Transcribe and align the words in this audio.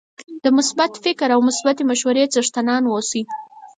د 0.43 0.45
مثبت 0.57 0.91
فکر 1.05 1.27
او 1.35 1.39
مثبتې 1.49 1.83
مشورې 1.91 2.31
څښتنان 2.33 2.83
اوسئ 2.87 3.23